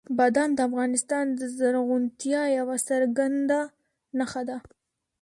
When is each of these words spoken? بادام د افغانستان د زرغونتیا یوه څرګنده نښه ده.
بادام 0.17 0.49
د 0.57 0.59
افغانستان 0.69 1.25
د 1.39 1.41
زرغونتیا 1.57 2.41
یوه 2.57 2.75
څرګنده 2.89 3.59
نښه 4.17 4.41
ده. 4.49 4.57